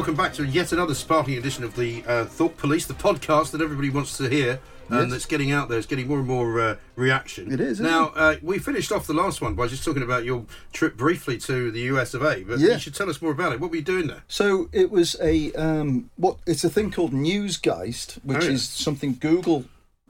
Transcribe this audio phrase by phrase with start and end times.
[0.00, 3.60] Welcome back to yet another sparkling edition of the uh, Thought Police, the podcast that
[3.60, 5.10] everybody wants to hear and Yes.
[5.10, 5.76] that's getting out there.
[5.76, 7.52] It's getting more and more uh, reaction.
[7.52, 10.24] It is, isn't Now, uh, we finished off the last one by just talking about
[10.24, 12.72] your trip briefly to the US of A, but Yeah.
[12.72, 13.60] you should tell us more about it.
[13.60, 14.22] What were you doing there?
[14.26, 16.38] So it was a um, what?
[16.46, 18.52] It's a thing called Newsgeist, which Oh, yeah.
[18.52, 19.66] is something Google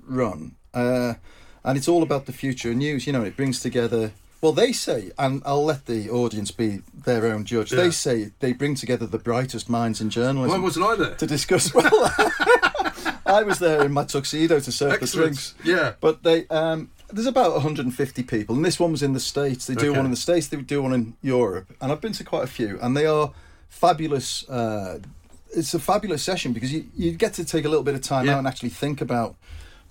[0.07, 1.15] run, uh,
[1.65, 3.09] and it's all about the future of news.
[3.09, 4.13] You know, it brings together.
[4.41, 7.73] Well, they say, and I'll let the audience be their own judge.
[7.73, 7.83] Yeah.
[7.83, 10.51] They say they bring together the brightest minds in journalism.
[10.59, 11.15] Why wasn't I there?
[11.17, 11.73] to discuss.
[11.75, 11.91] Well,
[13.27, 15.55] I was there in my tuxedo to serve the drinks.
[15.63, 15.93] Yeah.
[16.01, 19.67] But they um, there's about 150 people, and this one was in the states.
[19.67, 19.97] They do Okay.
[19.99, 22.49] one in the states, they do one in Europe, and I've been to quite a
[22.49, 23.33] few, and they are
[23.69, 24.49] fabulous.
[24.49, 24.99] Uh,
[25.55, 28.27] it's a fabulous session because you, you get to take a little bit of time
[28.27, 28.35] Yeah.
[28.35, 29.35] out and actually think about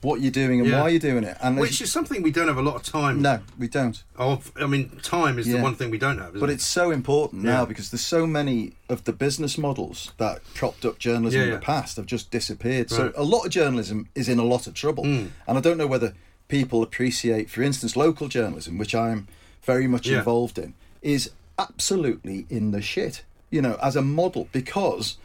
[0.01, 0.81] what you're doing and Yeah.
[0.81, 1.35] why you're doing it.
[1.41, 4.01] And Which is something we don't have a lot of time no, we don't.
[4.17, 4.51] of.
[4.55, 6.29] I mean, time is the one thing we don't have.
[6.29, 6.53] Isn't But it?
[6.53, 7.51] it's so important Yeah.
[7.51, 11.51] now because there's so many of the business models that propped up journalism Yeah, in
[11.53, 12.89] the past have just disappeared.
[12.89, 13.15] So Right.
[13.15, 13.21] Hmm.
[13.21, 15.03] a lot of journalism is in a lot of trouble.
[15.05, 16.13] And I don't know whether
[16.47, 19.27] people appreciate, for instance, local journalism, which I'm
[19.63, 20.19] very much Yeah.
[20.19, 25.17] involved in, is absolutely in the shit, you know, as a model because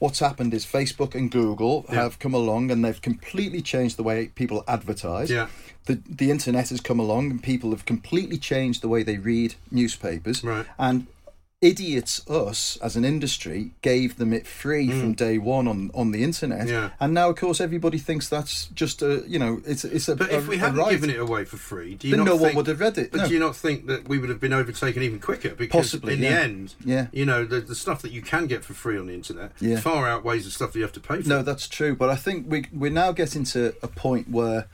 [0.00, 2.02] what's happened is Facebook and Google Yeah.
[2.02, 5.30] have come along and they've completely changed the way people advertise.
[5.30, 5.46] Yeah.
[5.86, 9.54] The, the internet has come along and people have completely changed the way they read
[9.70, 10.42] newspapers.
[10.42, 10.66] Right.
[10.78, 11.06] And
[11.62, 14.98] idiots, us as an industry, gave them it free mm.
[14.98, 16.66] from day one on, on the internet.
[16.66, 16.90] Yeah.
[16.98, 20.16] And now, of course, everybody thinks that's just a, you know, it's, it's a.
[20.16, 20.90] But a, if we hadn't right.
[20.92, 23.12] given it away for free, do you Then not no one would have read it,
[23.12, 23.28] But no.
[23.28, 25.50] do you not think that we would have been overtaken even quicker?
[25.50, 26.30] Because Possibly, in yeah.
[26.30, 27.06] the end, Yeah.
[27.12, 29.80] you know, the, the stuff that you can get for free on the internet Yeah.
[29.80, 31.28] far outweighs the stuff that you have to pay for.
[31.28, 31.94] No, that's true.
[31.94, 34.66] But I think we we're now getting to a point where,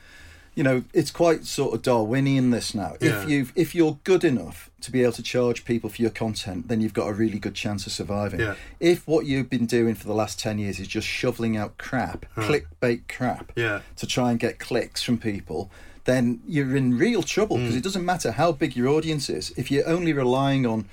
[0.57, 2.95] you know, it's quite sort of Darwinian this now.
[2.99, 3.21] Yeah.
[3.21, 6.67] If you if you're good enough to be able to charge people for your content,
[6.67, 8.39] then you've got a really good chance of surviving.
[8.39, 8.55] Yeah.
[8.79, 12.25] If what you've been doing for the last ten years is just shoveling out crap,
[12.35, 13.81] clickbait crap, Yeah.
[13.97, 15.69] to try and get clicks from people.
[16.05, 17.61] Then you're in real trouble Mm.
[17.61, 19.53] because it doesn't matter how big your audience is.
[19.57, 20.85] If you're only relying on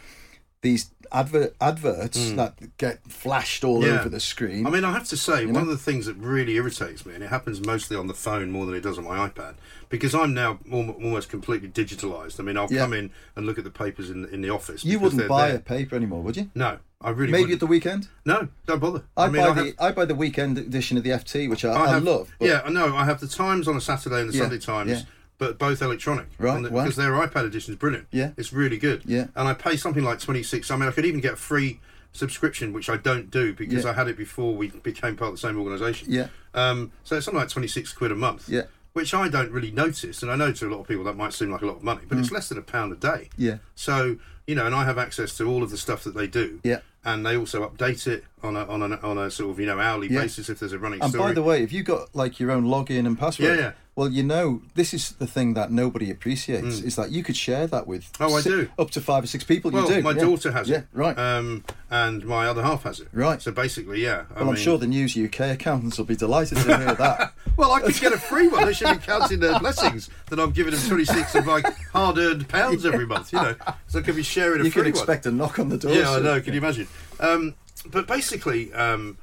[0.60, 3.86] these advert adverts that get flashed all Mm.
[3.86, 4.00] Yeah.
[4.00, 5.60] over the screen, I mean, I have to say, one know?
[5.60, 8.66] of the things that really irritates me, and it happens mostly on the phone more
[8.66, 9.54] than it does on my iPad,
[9.88, 12.40] because I'm now almost completely digitalised.
[12.40, 12.80] I mean, I'll Yeah.
[12.80, 14.84] come in and look at the papers in in the office.
[14.84, 15.56] You wouldn't buy there.
[15.58, 16.50] a paper anymore, would you?
[16.54, 17.54] No, I really Maybe wouldn't.
[17.54, 18.08] at the weekend.
[18.24, 19.02] No, don't bother.
[19.16, 21.72] I, mean, buy I the I buy the weekend edition of the FT, which I,
[21.72, 22.32] I I, love.
[22.38, 22.96] But yeah, I know.
[22.96, 25.04] I have the Times on a Saturday and the Yeah, Sunday Times.
[25.38, 26.26] But both electronic.
[26.38, 26.82] Right, the- wow.
[26.84, 28.06] Because their iPad edition is brilliant.
[28.10, 28.30] Yeah.
[28.36, 29.02] It's really good.
[29.04, 29.26] Yeah.
[29.34, 30.70] And I pay something like 26.
[30.70, 31.80] I mean, I could even get a free
[32.12, 33.90] subscription, which I don't do because Yeah.
[33.90, 36.10] I had it before we became part of the same organisation.
[36.12, 36.28] Yeah.
[36.54, 38.48] Um, so it's something like 26 quid a month.
[38.48, 38.62] Yeah.
[38.92, 40.22] Which I don't really notice.
[40.22, 41.82] And I know to a lot of people that might seem like a lot of
[41.82, 43.08] money, but it's less than a pound a day.
[43.08, 43.30] Mm.
[43.36, 43.56] Yeah.
[43.74, 46.60] So, you know, and I have access to all of the stuff that they do.
[46.62, 46.78] Yeah.
[47.04, 49.80] And they also update it on a, on a, on a sort of, you know,
[49.80, 50.20] hourly Yeah.
[50.22, 51.28] basis if there's a running and story.
[51.30, 53.72] by the way, if you got like your own login and password, Yeah, yeah.
[53.96, 57.66] well, you know, this is the thing that nobody appreciates is that you could share
[57.68, 58.68] that with Oh, I do.
[58.78, 59.70] up to five or six people.
[59.70, 60.02] Well, you do.
[60.02, 60.20] my yeah.
[60.20, 60.86] daughter has yeah, it.
[60.92, 61.18] right.
[61.18, 63.08] Um, and my other half has it.
[63.12, 63.40] Right.
[63.40, 64.24] So basically, yeah.
[64.34, 67.32] I well, I'm sure the News UK accountants will be delighted to hear that.
[67.56, 68.66] Well, I could get a free one.
[68.66, 72.84] They should be counting their blessings that I'm giving them 26 of like hard-earned pounds
[72.84, 73.32] every month.
[73.32, 73.54] You know,
[73.86, 74.98] so I could be sharing a You free can one.
[75.00, 75.92] expect a knock on the door.
[75.94, 76.40] Yeah, I know.
[76.40, 76.88] Can you imagine?
[77.20, 77.54] Um,
[77.90, 79.18] but basically, um,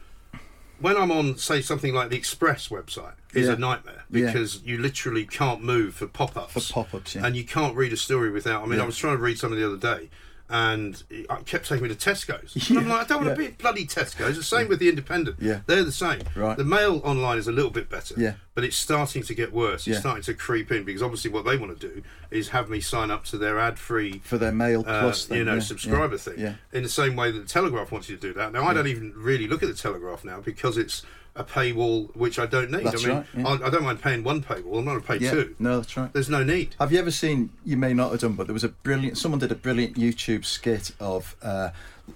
[0.79, 3.53] when I'm on, say, something like the Express website, is Yeah.
[3.53, 4.25] a nightmare Yeah.
[4.27, 6.53] because you literally can't move for pop-ups.
[6.53, 7.25] For pop-ups, yeah.
[7.25, 8.63] And you can't read a story without.
[8.63, 10.09] I mean, I was trying to read something the other day.
[10.51, 12.69] And it I kept taking me to Tesco's.
[12.69, 13.48] And I'm like, I don't want to yeah.
[13.50, 14.36] be at bloody Tesco's.
[14.36, 15.38] The same with the Independent.
[15.39, 15.62] Yeah.
[15.65, 16.21] They're the same.
[16.36, 16.57] Right.
[16.57, 18.15] The mail online is a little bit better.
[18.18, 18.33] Yeah.
[18.53, 19.88] But it's starting to get worse.
[19.88, 20.00] It's Yeah.
[20.00, 23.09] starting to creep in because obviously what they want to do is have me sign
[23.09, 26.21] up to their ad-free for their mail uh, plus, thing, you know, yeah, subscriber yeah,
[26.21, 26.39] thing.
[26.39, 26.54] Yeah.
[26.74, 28.51] In the same way that the Telegraph wants you to do that.
[28.51, 31.04] Now, I don't even really look at the Telegraph now because it's
[31.36, 32.86] a paywall which I don't need.
[32.86, 33.48] That's I mean, right, yeah.
[33.48, 34.80] I, I don't mind paying one paywall.
[34.80, 35.31] I'm not going to pay Yeah.
[35.31, 35.56] two.
[35.60, 36.12] No, that's right.
[36.12, 36.75] There's no need.
[36.80, 37.51] Have you ever seen?
[37.66, 39.18] You may not have done, but there was a brilliant.
[39.18, 41.69] Someone did a brilliant YouTube skit of uh,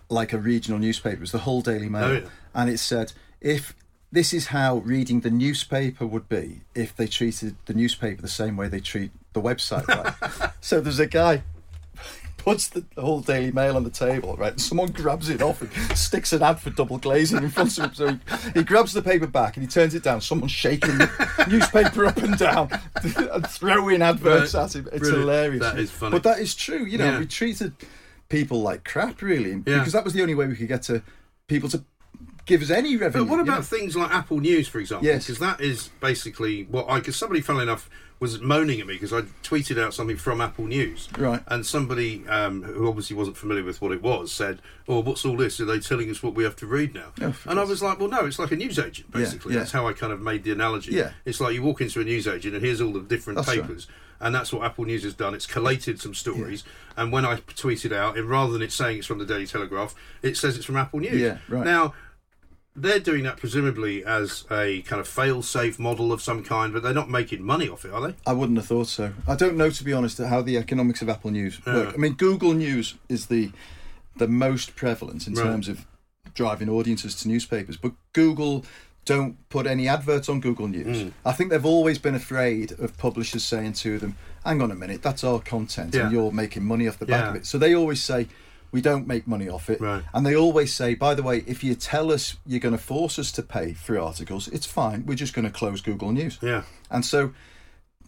[0.10, 1.16] like a regional newspaper.
[1.18, 2.22] It was the Hull Daily Mail, Oh, yeah.
[2.54, 3.74] and it said if
[4.12, 8.56] this is how reading the newspaper would be if they treated the newspaper the same
[8.58, 9.88] way they treat the website.
[9.88, 10.52] Right?
[10.62, 11.44] so there's a guy
[12.46, 14.52] puts the Hull Daily Mail on the table, right?
[14.52, 17.86] And someone grabs it off and sticks an ad for double glazing in front of
[17.86, 17.94] him.
[17.96, 18.08] So
[18.54, 20.22] he, he grabs the paper back and he turns it down.
[20.22, 22.70] Someone's shaking the newspaper up and down
[23.04, 24.64] and throwing adverts Right.
[24.64, 24.88] at him.
[24.92, 25.20] It's Brilliant.
[25.22, 25.62] hilarious.
[25.64, 26.12] That is funny.
[26.12, 26.86] But that is true.
[26.86, 27.20] You know, Yeah.
[27.20, 27.74] we treated
[28.30, 29.80] people like crap, really, Yeah.
[29.80, 31.02] because that was the only way we could get to
[31.48, 31.84] people to
[32.46, 33.26] give us any revenue.
[33.26, 33.62] But what you about know?
[33.64, 35.06] things like Apple News, for example?
[35.06, 35.26] Yes.
[35.26, 37.00] Because that is basically what I.
[37.00, 37.90] Because somebody, funnily enough,
[38.20, 41.10] was moaning at me because I tweeted out something from Apple News.
[41.18, 41.42] Right.
[41.48, 45.36] And somebody um, who obviously wasn't familiar with what it was said, "Oh, what's all
[45.38, 45.60] this?
[45.60, 48.00] Are they telling us what we have to read now?" Oh, and I was like,
[48.00, 49.54] "Well, no, it's like a newsagent, Yeah, basically.
[49.54, 49.60] yeah.
[49.60, 50.92] That's how I kind of made the analogy.
[50.94, 51.12] Yeah.
[51.26, 53.62] It's like you walk into a newsagent and here's all the different That's right.
[53.62, 53.88] papers."
[54.18, 55.34] And that's what Apple News has done.
[55.36, 56.64] It's collated some stories,
[56.96, 59.46] and when I tweet it out, and rather than it saying it's from the Daily
[59.46, 61.20] Telegraph, it says it's from Apple News.
[61.20, 61.66] Yeah, right.
[61.66, 61.94] Now,
[62.76, 66.94] they're doing that presumably as a kind of fail-safe model of some kind, but they're
[66.94, 68.16] not making money off it, are they?
[68.28, 69.14] I wouldn't have thought so.
[69.28, 71.88] I don't know, to be honest, how the economics of Apple News work.
[71.90, 71.94] Yeah.
[71.94, 73.52] I mean, Google News is the
[74.18, 75.44] the most prevalent in Right.
[75.44, 75.86] terms of
[76.34, 78.64] driving audiences to newspapers, but Google
[79.04, 80.98] don't put any adverts on Google News.
[81.04, 81.12] Mm.
[81.26, 85.02] I think they've always been afraid of publishers saying to them, "Hang on a minute,
[85.02, 86.04] that's our content, Yeah.
[86.04, 87.30] and you're making money off the back Yeah.
[87.32, 88.28] of it." So they always say.
[88.76, 89.80] We don't make money off it.
[89.80, 90.04] Right.
[90.14, 93.18] And they always say, by the way, if you tell us you're going to force
[93.18, 95.06] us to pay for articles, it's fine.
[95.06, 96.38] We're just going to close Google News.
[96.42, 96.64] Yeah.
[96.92, 97.32] And so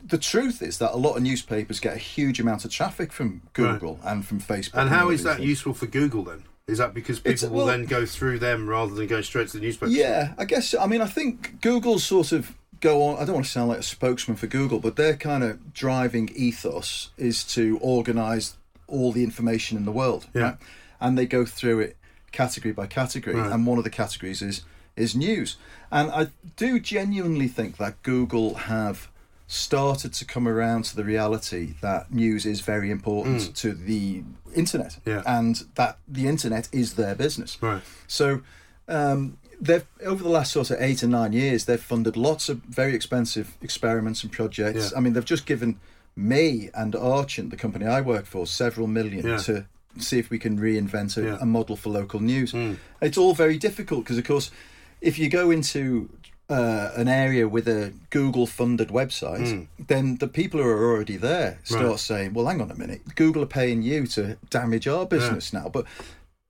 [0.06, 3.44] the truth is that a lot of newspapers get a huge amount of traffic from
[3.54, 4.72] Google and from Facebook.
[4.82, 5.48] And how all is that things.
[5.48, 6.44] useful for Google then?
[6.68, 9.48] Is that because people It's- will well- then go through them rather than go straight
[9.48, 9.90] to the newspaper?
[9.90, 10.76] Yeah, I guess.
[10.76, 13.22] I mean, I think Google sort of go on.
[13.22, 16.30] I don't want to sound like a spokesman for Google, but their kind of driving
[16.36, 20.28] ethos is to organise all the information in the world.
[20.34, 20.42] Yeah.
[20.42, 20.58] Right?
[21.00, 21.98] And they go through it
[22.32, 23.52] category by category, Right.
[23.52, 24.62] and one of the categories is
[24.96, 25.58] is news.
[25.92, 29.10] And I do genuinely think that Google have
[29.46, 34.24] started to come around to the reality that news is very important to the
[34.56, 35.02] internet Mm.
[35.06, 35.22] Yeah.
[35.26, 37.58] and that the internet is their business.
[37.62, 37.82] Right.
[38.08, 38.42] So
[38.88, 42.58] um, they've over the last sort of eight or nine years, they've funded lots of
[42.64, 44.92] very expensive experiments and projects.
[44.92, 44.98] Yeah.
[44.98, 45.80] I mean, they've just given
[46.18, 49.38] me and Archant, the company I work for, several million Yeah.
[49.38, 49.66] to
[50.00, 51.38] see if we can reinvent a, Yeah.
[51.40, 52.52] a model for local news.
[52.54, 52.78] Mm.
[53.02, 54.52] It's all very difficult because, of course,
[55.02, 56.10] if you go into
[56.50, 61.60] uh, an area with a Google funded website, then the people who are already there
[61.66, 61.90] start Mm.
[61.90, 62.00] Right.
[62.00, 65.68] saying, "Well, hang on a minute, Google are paying you to damage our business now."
[65.68, 65.84] But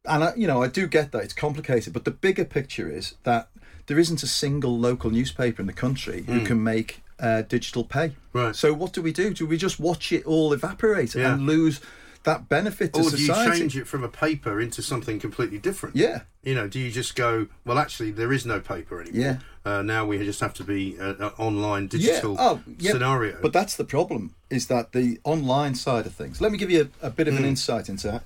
[0.05, 3.15] and I, you know, I do get that it's complicated, but the bigger picture is
[3.23, 3.49] that
[3.87, 8.13] there isn't a single local newspaper in the country who can make uh, digital pay.
[8.33, 8.55] Right.
[8.55, 9.33] So what do we do?
[9.33, 11.33] Do we just watch it all evaporate Yeah.
[11.33, 11.79] and lose
[12.23, 15.95] that benefit to Or do you change it from a paper into something completely different?
[15.95, 16.21] Yeah.
[16.43, 19.21] You know, do you just go, well, actually, there is no paper anymore.
[19.21, 19.37] Yeah.
[19.71, 22.39] Uh, now we just have to be uh, uh, online digital Yeah.
[22.41, 22.91] Oh, yeah.
[22.91, 23.37] scenario.
[23.41, 26.41] But that's the problem, is that the online side of things.
[26.41, 27.49] Let me give you a, a bit of an Hmm.
[27.49, 28.21] insight into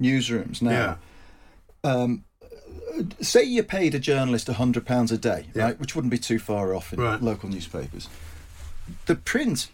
[0.00, 0.98] newsrooms now.
[1.84, 2.16] yeah.
[3.20, 5.64] Say you paid a journalist hundred pounds a day, Yeah.
[5.64, 7.22] right, which wouldn't be too far off in Right.
[7.22, 8.08] local newspapers.
[9.06, 9.68] The print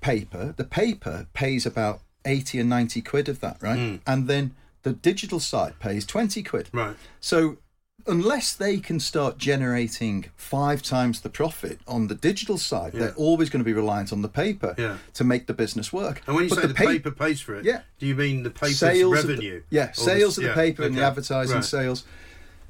[0.00, 3.96] paper, the paper pays about eighty and ninety quid of that, right, Hmm.
[4.06, 6.68] and then the digital side pays twenty quid.
[6.72, 6.96] Right.
[7.20, 7.58] So
[8.06, 13.00] unless they can start generating five times the profit on the digital side, Yeah.
[13.00, 14.96] they're always going to be reliant on the paper Yeah.
[15.14, 16.22] to make the business work.
[16.26, 17.82] And when you But say the, pa- paper pays for it, Yeah.
[17.98, 19.62] do you mean the paper's sales of the- revenue?
[19.68, 21.64] yeah, sales of the yeah, paper and the advertising Right.
[21.64, 22.04] sales.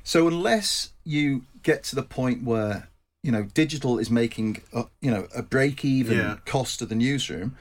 [0.03, 2.89] So unless you get to the point where
[3.23, 6.37] you know digital is making a, you know a break even Yeah.
[6.45, 7.57] cost of the newsroom,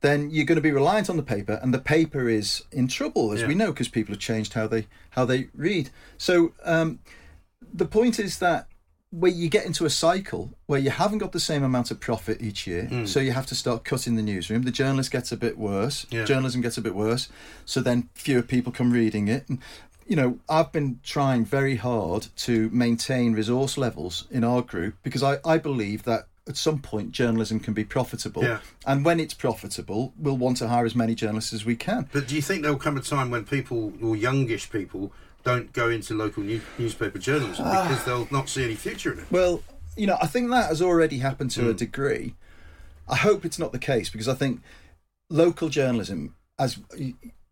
[0.00, 3.32] then you're going to be reliant on the paper, and the paper is in trouble,
[3.32, 3.48] as Yeah.
[3.48, 5.90] we know, because people have changed how they how they read.
[6.18, 7.00] So um,
[7.72, 8.66] the point is that
[9.12, 12.40] where you get into a cycle where you haven't got the same amount of profit
[12.40, 13.06] each year, Hmm.
[13.06, 14.62] so you have to start cutting the newsroom.
[14.62, 16.06] The journalist gets a bit worse.
[16.10, 16.24] Yeah.
[16.24, 17.28] Journalism gets a bit worse.
[17.64, 19.48] So then fewer people come reading it.
[19.48, 19.58] And,
[20.10, 25.22] you know, I've been trying very hard to maintain resource levels in our group because
[25.22, 28.42] I, I believe that at some point journalism can be profitable.
[28.42, 28.58] Yeah.
[28.84, 32.08] And when it's profitable, we'll want to hire as many journalists as we can.
[32.12, 35.12] But do you think there'll come a time when people, or youngish people,
[35.44, 37.86] don't go into local new- newspaper journalism Ah.
[37.88, 39.26] because they'll not see any future in it?
[39.30, 39.62] Well,
[39.96, 41.60] you know, I think that has already happened Hmm.
[41.60, 42.34] to a degree.
[43.08, 44.60] I hope it's not the case because I think
[45.28, 46.78] local journalism, as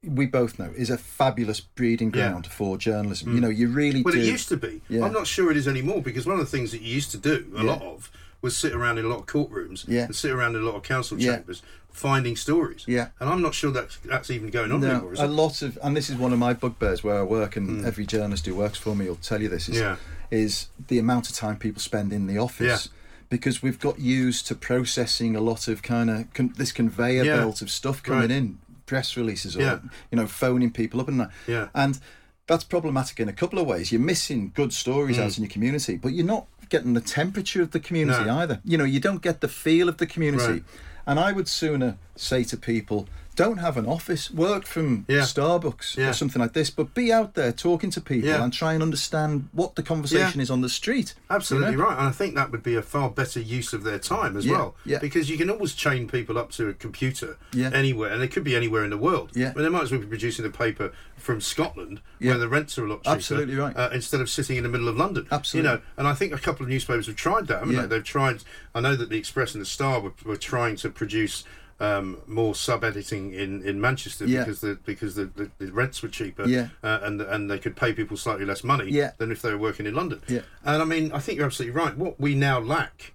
[0.08, 2.28] we both know, is a fabulous breeding Yeah.
[2.30, 3.28] Ground for journalism.
[3.30, 3.34] Mm.
[3.34, 4.20] You know, you really Well, do.
[4.20, 4.80] it used to be.
[4.88, 5.04] Yeah.
[5.04, 7.18] I'm not sure it is anymore because one of the things that you used to
[7.18, 7.70] do a Yeah.
[7.70, 8.10] lot of
[8.40, 10.04] was sit around in a lot of courtrooms Yeah.
[10.04, 11.36] and sit around in a lot of council Yeah.
[11.36, 12.84] chambers finding stories.
[12.86, 13.08] Yeah.
[13.18, 15.28] And I'm not sure that's, that's even going on no, anymore, is a it?
[15.28, 17.84] lot of, and this is one of my bugbears where I work, and mm.
[17.84, 19.76] every journalist who works for me will tell you this: is.
[19.78, 19.96] Yeah.
[20.30, 22.86] is the amount of time people spend in the office.
[22.86, 22.92] Yeah.
[23.30, 27.36] Because we've got used to processing a lot of kind of con- this conveyor Yeah.
[27.38, 28.30] belt of stuff coming Right.
[28.30, 28.58] in,
[28.88, 29.78] press releases, or Yeah.
[30.10, 31.30] you know, phoning people up and that.
[31.46, 31.68] Yeah.
[31.74, 32.00] And
[32.48, 33.92] that's problematic in a couple of ways.
[33.92, 35.36] You're missing good stories out mm.
[35.36, 38.38] in your community, but you're not getting the temperature of the community No.
[38.38, 38.60] either.
[38.64, 40.52] You know, you don't get the feel of the community.
[40.52, 40.64] Right.
[41.06, 43.06] And I would sooner say to people,
[43.38, 44.30] don't have an office.
[44.30, 45.20] Work from Yeah.
[45.22, 46.10] Starbucks Yeah.
[46.10, 48.42] or something like this, but be out there talking to people Yeah.
[48.42, 51.14] and try and understand what the conversation is on the street.
[51.30, 51.84] you Absolutely know?
[51.84, 54.46] right, and I think that would be a far better use of their time as
[54.46, 54.74] well.
[54.84, 54.98] yeah.
[54.98, 58.56] Because you can always chain people up to a computer anywhere, and it could be
[58.56, 59.30] anywhere in the world.
[59.34, 59.52] Yeah.
[59.54, 62.84] But they might as well be producing the paper from Scotland, where the rents are
[62.84, 63.16] a lot cheaper.
[63.16, 63.76] Absolutely right.
[63.76, 65.26] Uh, instead of sitting in the middle of London.
[65.30, 65.70] Absolutely.
[65.70, 67.60] You know, and I think a couple of newspapers have tried that.
[67.60, 67.86] Haven't they?
[67.86, 68.42] They've tried.
[68.74, 71.44] I know that the Express and the Star were, were trying to produce.
[71.80, 74.40] Um, more sub editing in, in Manchester Yeah.
[74.40, 76.68] because the because the, the, the rents were cheaper Yeah.
[76.82, 79.12] uh, and and they could pay people slightly less money Yeah.
[79.18, 80.20] than if they were working in London.
[80.26, 80.40] Yeah.
[80.64, 81.96] And I mean, I think you're absolutely right.
[81.96, 83.12] What we now lack,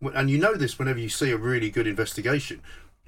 [0.00, 2.62] and you know this whenever you see a really good investigation,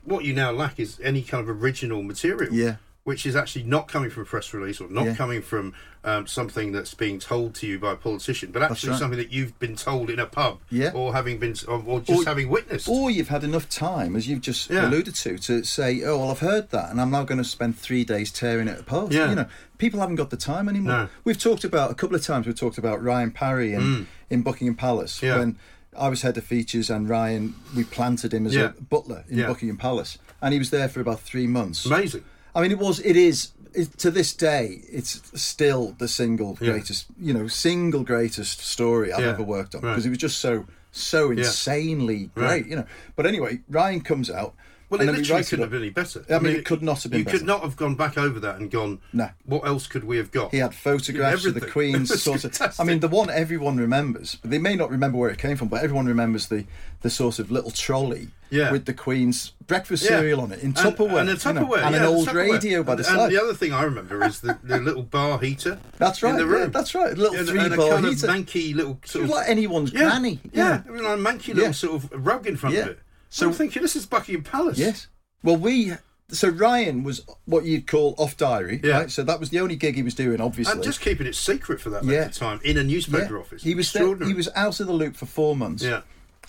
[0.04, 2.52] what you now lack is any kind of original material.
[2.52, 2.76] Yeah.
[3.08, 5.14] Which is actually not coming from a press release or not Yeah.
[5.14, 5.72] coming from
[6.04, 8.98] um, something that's being told to you by a politician, but actually right.
[8.98, 10.90] something that you've been told in a pub, Yeah.
[10.94, 12.86] or having been, or, or just Or- having witnessed.
[12.88, 14.86] Or you've had enough time, as you've just Yeah.
[14.88, 17.78] alluded to, to say, "Oh, well, I've heard that, and I'm now going to spend
[17.78, 19.30] three days tearing it apart." Yeah.
[19.30, 19.46] You know,
[19.78, 20.92] people haven't got the time anymore.
[20.92, 21.08] No.
[21.24, 22.46] We've talked about a couple of times.
[22.46, 25.22] We've talked about Ryan Parry in in Buckingham Palace Mm.
[25.22, 25.38] Yeah.
[25.38, 25.56] when
[25.98, 28.72] I was head of features, and Ryan we planted him as Yeah.
[28.78, 29.44] a butler in.
[29.46, 31.84] Buckingham Palace, and he was there for about three months.
[31.86, 32.22] Amazing.
[32.54, 33.00] I mean, it was.
[33.00, 33.52] It is.
[33.74, 36.70] It, to this day, it's still the single Yeah.
[36.72, 39.30] greatest, you know, single greatest story I've Yeah.
[39.30, 39.90] ever worked on Right.
[39.92, 42.66] because it was just so, so insanely great, Right.
[42.66, 42.86] you know.
[43.14, 44.54] But anyway, Ryan comes out.
[44.90, 46.24] Well, and it literally couldn't have been any better.
[46.30, 47.38] I mean, it could not have been You better.
[47.38, 49.00] could not have gone back over that and gone.
[49.12, 49.28] No.
[49.44, 50.50] What else could we have got?
[50.50, 52.80] He had photographs of the Queen's sort of.
[52.80, 55.68] I mean, the one everyone remembers, but they may not remember where it came from.
[55.68, 56.64] But everyone remembers the
[57.02, 58.72] the sort of little trolley Yeah.
[58.72, 60.18] with the Queen's breakfast Yeah.
[60.18, 62.50] cereal on it in Tupperware, and, a you know, Tupperware, and an old Tupperware.
[62.54, 63.20] radio by the and, side.
[63.20, 65.78] And the other thing I remember is the, the little bar heater.
[65.98, 66.30] That's right.
[66.30, 66.72] In the yeah, room.
[66.72, 67.12] that's right.
[67.12, 68.26] A little and, three and a bar kind heater.
[68.26, 70.40] of manky little sort of like anyone's yeah, granny.
[70.52, 71.70] Yeah, I mean, a manky little Yeah.
[71.70, 72.82] sort of rug in front Yeah.
[72.82, 72.98] of it.
[73.30, 74.78] So- I'm thinking this is Buckingham Palace.
[74.78, 75.06] Yes.
[75.42, 75.92] Well, we.
[76.30, 78.98] So Ryan was what you'd call off diary, Yeah.
[78.98, 79.10] right?
[79.10, 80.72] So that was the only gig he was doing, obviously.
[80.74, 82.26] And just keeping it secret for that length Yeah.
[82.26, 83.40] of time in a newspaper Yeah.
[83.40, 83.62] office.
[83.62, 85.82] He was there, he was out of the loop for four months.
[85.82, 86.02] Yeah.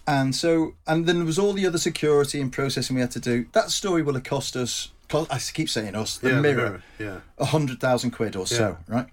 [0.06, 3.22] And so, and then there was all the other security and processing we had to
[3.22, 3.46] do.
[3.54, 4.90] That story will have cost us.
[5.08, 6.18] co- I keep saying us.
[6.18, 7.20] The Yeah, the mirror, Mirror, yeah.
[7.38, 9.08] a hundred thousand quid or so, right?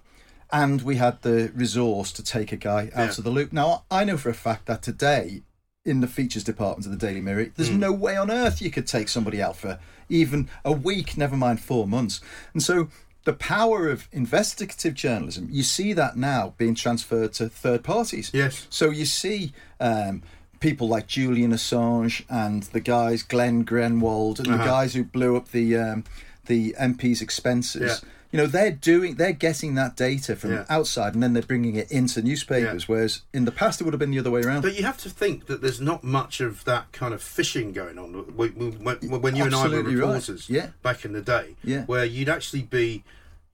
[0.51, 3.51] And we had the resource to take a guy out of the loop.
[3.53, 5.43] Now I know for a fact that today,
[5.87, 7.79] in the features department of the Daily Mirror, there's Hmm.
[7.79, 9.79] no way on earth you could take somebody out for
[10.09, 12.21] even a week, never mind four months.
[12.53, 12.89] And so.
[13.23, 18.31] The power of investigative journalism, you see that now being transferred to third parties.
[18.33, 18.67] Yes.
[18.69, 19.51] So you see
[19.81, 20.23] um,
[20.61, 24.65] people like Julian Assange and the guys Glenn Greenwald and the Uh-huh.
[24.65, 26.05] guys who blew up the um,
[26.45, 28.01] the MP's expenses.
[28.01, 28.09] Yeah.
[28.31, 30.65] You know, they're doing, they're getting that data from Yeah.
[30.69, 32.83] outside and then they're bringing it into newspapers.
[32.83, 32.87] Yeah.
[32.95, 34.61] Whereas in the past, it would have been the other way around.
[34.61, 37.97] But you have to think that there's not much of that kind of fishing going
[37.97, 38.51] on when,
[38.83, 40.01] when, when you and I were Absolutely right.
[40.07, 40.67] reporters Yeah.
[40.83, 41.85] back in the day, Yeah.
[41.85, 43.03] where you'd actually be,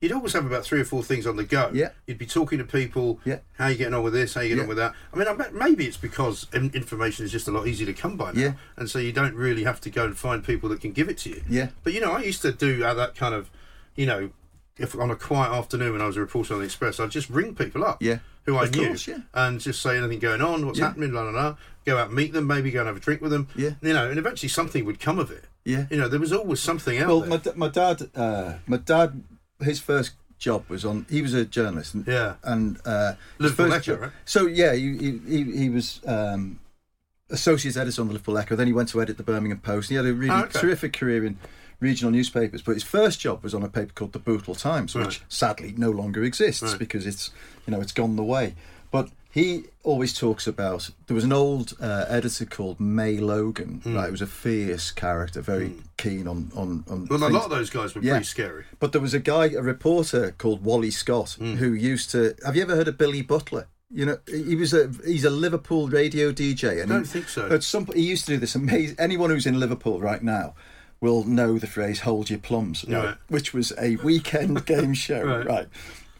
[0.00, 1.70] you'd always have about three or four things on the go.
[1.72, 1.90] Yeah.
[2.08, 3.38] You'd be talking to people, Yeah.
[3.58, 4.62] how you getting on with this, how you getting Yeah.
[4.64, 4.94] on with that.
[5.12, 8.16] I mean, I bet maybe it's because information is just a lot easier to come
[8.16, 8.52] by now, Yeah.
[8.76, 11.18] and so you don't really have to go and find people that can give it
[11.18, 11.42] to you.
[11.48, 11.68] Yeah.
[11.84, 13.50] But you know, I used to do uh, that kind of,
[13.94, 14.30] you know.
[14.76, 17.30] If on a quiet afternoon when I was a reporter on the Express, I'd just
[17.30, 18.18] ring people up Yeah.
[18.44, 19.18] who I Of knew course, yeah.
[19.32, 20.86] and just say anything going on, what's Yeah.
[20.88, 21.56] happening, la la la.
[21.86, 23.46] Go out and meet them, maybe go and have a drink with them.
[23.54, 23.70] Yeah.
[23.82, 25.44] You know, and eventually something would come of it.
[25.64, 25.86] Yeah.
[25.90, 27.30] You know, there was always something out Well, there.
[27.30, 29.22] my, d- my dad, uh, my dad,
[29.60, 31.06] his first job was on.
[31.08, 31.94] He was a journalist.
[31.94, 32.34] And, Yeah.
[32.42, 34.10] And uh, Liverpool first Echo, right?
[34.24, 36.58] So yeah, he he, he, he was um,
[37.30, 38.56] associate editor on the Liverpool Echo.
[38.56, 39.88] Then he went to edit the Birmingham Post.
[39.90, 40.58] He had a really Oh, okay.
[40.58, 41.38] terrific career in
[41.80, 42.62] regional newspapers.
[42.62, 45.20] But his first job was on a paper called the Bootle Times, which Right.
[45.28, 46.78] sadly no longer exists Right.
[46.78, 47.30] because it's
[47.66, 48.54] you know it's gone the way.
[48.90, 53.80] But he always talks about there was an old uh, editor called May Logan.
[53.82, 53.94] Hmm.
[53.96, 57.06] Right, who was a fierce character, very keen on on on.
[57.10, 58.12] Well, a lot of those guys were Yeah.
[58.12, 58.64] pretty scary.
[58.78, 61.54] But there was a guy, a reporter called Wally Scott, Hmm.
[61.56, 62.34] who used to.
[62.46, 63.66] Have you ever heard of Billy Butler?
[63.90, 67.28] You know, he was a he's a Liverpool radio DJ, and I don't he, think
[67.28, 67.48] so.
[67.48, 68.96] At some he used to do this amazing.
[68.98, 70.54] Anyone who's in Liverpool right now
[71.00, 73.04] will know the phrase "hold your plums," right?
[73.04, 73.16] Right.
[73.28, 75.46] which was a weekend game show, Right.
[75.46, 75.68] right.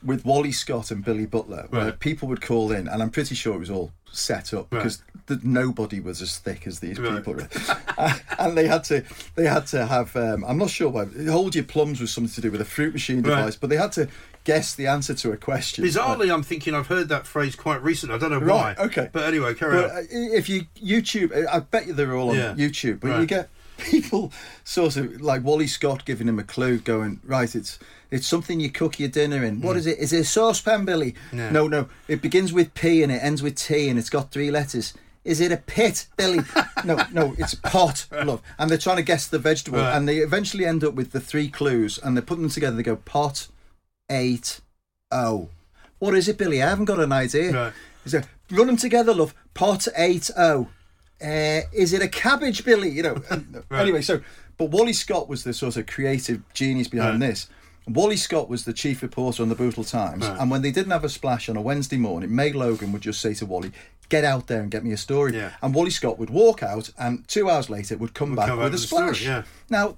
[0.03, 1.99] With Wally Scott and Billy Butler, where Right.
[1.99, 4.79] people would call in, and I'm pretty sure it was all set up Right.
[4.81, 7.17] because th- nobody was as thick as these Right.
[7.25, 7.37] people.
[8.39, 9.03] And they had to,
[9.37, 10.15] they had to have.
[10.17, 11.07] Um, I'm not sure why.
[11.31, 13.37] Hold your plums was something to do with a fruit machine Right.
[13.37, 14.09] device, but they had to
[14.43, 15.85] guess the answer to a question.
[15.85, 18.17] Bizarrely, I'm thinking I've heard that phrase quite recently.
[18.17, 18.75] I don't know why.
[18.79, 19.09] Okay.
[19.13, 19.97] But anyway, carry But on.
[19.97, 22.55] uh, if you YouTube, I bet you they're all on Yeah.
[22.55, 23.01] YouTube.
[23.01, 24.33] But you get people
[24.65, 27.55] sort of like Wally Scott giving him a clue, going right.
[27.55, 27.79] It's
[28.11, 29.61] it's something you cook your dinner in.
[29.61, 29.79] What hmm.
[29.79, 29.99] is it?
[29.99, 31.15] Is it a saucepan, Billy?
[31.33, 31.51] Yeah.
[31.51, 31.89] No, no.
[32.09, 34.95] It begins with P and it ends with T and it's got three letters.
[35.25, 36.41] is it a pit, Billy?
[36.85, 38.43] no, no, it's pot, love.
[38.59, 39.97] And they're trying to guess the vegetable, Right.
[39.97, 42.77] and they eventually end up with the three clues, and they're putting them together.
[42.77, 43.49] They go pot,
[44.11, 44.61] eight,
[45.11, 45.49] oh.
[45.99, 46.63] What is it, Billy?
[46.63, 47.53] I haven't got an idea.
[47.53, 47.73] Right.
[48.05, 49.35] So run them together, love.
[49.55, 50.69] Pot eight oh.
[51.23, 52.91] Uh, is it a cabbage, Billy?
[52.91, 53.23] You know.
[53.71, 53.81] Right.
[53.83, 54.21] Anyway, so
[54.59, 57.29] but Wally Scott was the sort of creative genius behind Right.
[57.31, 57.49] this.
[57.89, 60.41] Wally Scott was the chief reporter on the Bootle Times, Right.
[60.41, 63.21] and when they didn't have a splash on a Wednesday morning, May Logan would just
[63.21, 63.73] say to Wally,
[64.09, 65.51] "Get out there and get me a story." Yeah.
[65.63, 68.65] And Wally Scott would walk out, and two hours later would come back come with
[68.67, 69.25] back a with a story, splash.
[69.27, 69.43] yeah.
[69.69, 69.97] Now,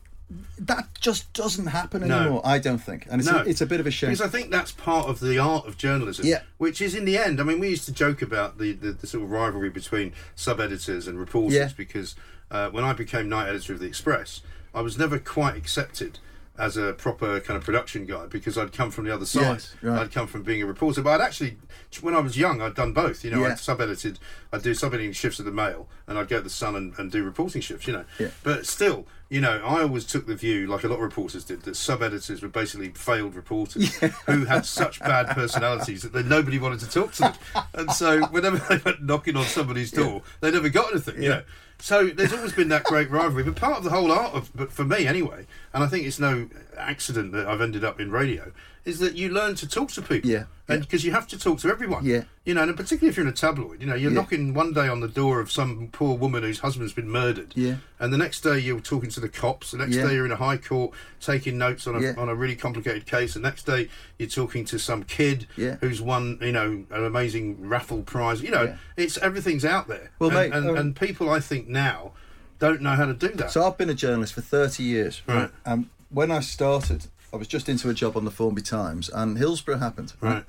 [0.59, 2.19] that just doesn't happen No.
[2.21, 2.43] anymore.
[2.45, 3.39] I don't think, and it's No.
[3.39, 4.11] a, it's a bit of a shame.
[4.11, 6.27] Because I think that's part of the art of journalism.
[6.27, 6.43] Yeah.
[6.59, 9.07] Which is in the end, I mean, we used to joke about the, the, the
[9.07, 11.71] sort of rivalry between sub editors and reporters Yeah.
[11.77, 12.17] because
[12.51, 14.41] uh, when I became night editor of the Express,
[14.75, 16.19] I was never quite accepted
[16.59, 19.43] as a proper kind of production guy because I'd come from the other side.
[19.43, 20.01] Yes, right.
[20.01, 21.59] I'd come from being a reporter, but I'd actually,
[22.01, 23.25] when I was young, I'd done both.
[23.25, 23.49] You know, Yeah.
[23.49, 24.19] I'd sub edited,
[24.53, 26.99] I'd do sub editing shifts at the Mail, and I'd go to the Sun and,
[26.99, 28.05] and do reporting shifts, you know.
[28.19, 28.29] Yeah.
[28.43, 31.63] But still, you know, I always took the view, like a lot of reporters did,
[31.63, 33.95] that sub editors were basically failed reporters
[34.27, 37.35] who had such bad personalities that they, nobody wanted to talk to them.
[37.75, 41.43] And so whenever they went knocking on somebody's door, they never got anything, you know.
[41.79, 43.43] So there's always been that great rivalry.
[43.43, 46.19] But part of the whole art of, but for me anyway, and I think it's
[46.19, 48.53] no accident that I've ended up in radio,
[48.87, 50.31] is that you learn to talk to people.
[50.31, 52.05] Yeah, And because you have to talk to everyone.
[52.05, 52.23] Yeah.
[52.45, 54.21] You know, and particularly if you're in a tabloid, you know, you're Yeah.
[54.21, 57.53] knocking one day on the door of some poor woman whose husband's been murdered.
[57.57, 57.77] Yeah.
[57.99, 59.73] And the next day you're talking to the cops.
[59.73, 60.07] The next Yeah.
[60.07, 62.15] day you're in a high court taking notes on a Yeah.
[62.17, 63.35] on a really complicated case.
[63.35, 63.89] The next day
[64.21, 65.77] you're talking to some kid Yeah.
[65.81, 68.41] who's won, you know, an amazing raffle prize.
[68.41, 68.77] You know, Yeah.
[68.97, 70.11] it's everything's out there.
[70.21, 72.13] Well, and, mate, and, um, and people I think now
[72.61, 73.51] don't know how to do that.
[73.51, 75.23] So I've been a journalist for 30 years.
[75.27, 75.51] Right.
[75.65, 79.37] And when I started, I was just into a job on the Formby Times, and
[79.37, 80.15] Hillsborough happened.
[80.23, 80.45] right.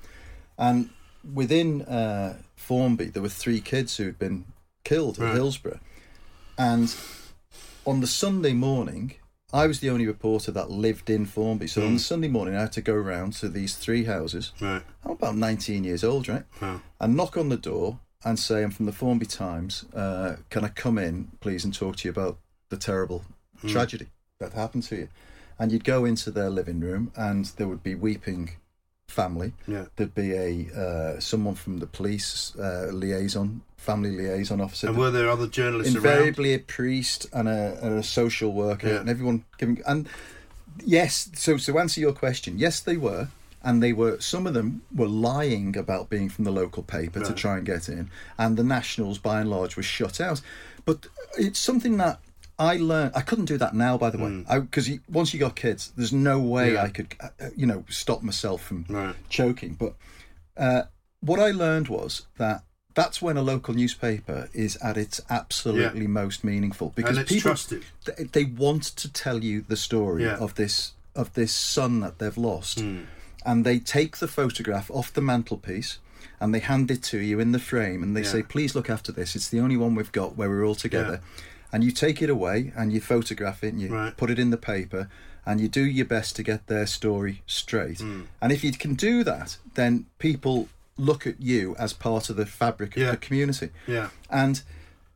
[0.58, 0.90] And
[1.34, 4.46] within uh, Formby, there were three kids who'd been
[4.86, 5.30] killed Right.
[5.32, 5.82] at Hillsborough.
[6.58, 6.96] And
[7.86, 9.16] on the Sunday morning,
[9.54, 11.68] I was the only reporter that lived in Formby.
[11.68, 11.94] So on Hmm.
[11.96, 14.54] the Sunday morning, I had to go around to these three houses.
[14.62, 14.82] Right.
[15.04, 16.46] I'm about 19 years old, right?
[16.62, 16.82] Wow.
[17.02, 19.86] and knock on the door and say, I'm from the Formby Times.
[19.94, 22.38] Uh, can I come in, please, and talk to you about
[22.70, 23.26] the terrible
[23.62, 23.68] Hmm.
[23.68, 24.08] tragedy
[24.40, 25.10] that happened to you?
[25.60, 28.52] And you'd go into their living room, and there would be weeping
[29.08, 29.54] family.
[29.68, 29.86] Yeah.
[29.96, 34.88] There'd be a uh, someone from the police uh, liaison, family liaison officer.
[34.88, 36.06] And were there other journalists around?
[36.06, 39.00] invariably a priest and a, and a social worker, Yeah.
[39.00, 39.82] and everyone giving.
[39.88, 40.08] And
[40.84, 43.30] yes, so to answer your question, yes, they were.
[43.64, 47.34] And they were, some of them were lying about being from the local paper to
[47.34, 48.10] try and get in.
[48.38, 50.42] And the Nationals, by and large, were shut out.
[50.86, 52.20] But it's something that
[52.60, 53.12] I learned.
[53.16, 56.40] I couldn't do that now, by the way, because once you got kids, there's no
[56.40, 56.74] way Hmm.
[56.76, 56.84] Yeah.
[56.84, 59.16] I could, uh, uh, you know, stop myself from Right.
[59.30, 59.74] choking.
[59.76, 59.94] But
[60.58, 60.84] uh,
[61.22, 62.64] what I learned was that
[62.96, 67.84] that's when a local newspaper is at its absolutely most meaningful because people trusted.
[68.06, 70.38] th- they want to tell you the story Yeah.
[70.38, 73.02] of this of this son that they've lost, Hmm.
[73.44, 76.00] and they take the photograph off the mantelpiece.
[76.40, 78.32] And they hand it to you in the frame, and they Yeah.
[78.32, 79.36] say, "Please look after this.
[79.36, 81.20] It's the only one we've got where we're all together."
[81.72, 84.16] And you take it away, and you photograph it, and you Right.
[84.16, 85.10] put it in the paper,
[85.46, 88.00] and you do your best to get their story straight.
[88.00, 88.22] Hmm.
[88.42, 92.46] And if you can do that, then people look at you as part of the
[92.46, 93.12] fabric of Yeah.
[93.12, 93.70] the community.
[93.86, 94.10] Yeah.
[94.30, 94.62] And